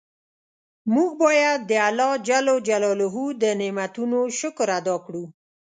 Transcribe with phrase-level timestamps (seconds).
[0.93, 2.29] مونږ باید د الله ج
[3.41, 5.23] د نعمتونو شکر ادا کړو.